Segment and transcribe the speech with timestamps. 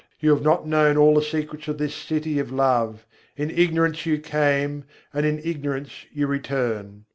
[0.19, 3.05] you have not known all the secrets of this city of love:
[3.37, 7.05] in ignorance you came, and in ignorance you return.